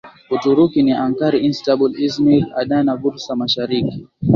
[0.35, 3.97] Uturuki ni Ankara Istanbul Izmir Adana Bursa Mashariki